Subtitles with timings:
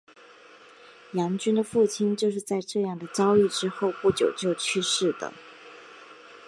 [1.11, 5.31] 杨君的父亲就是在这样的遭遇之后不久就去世的。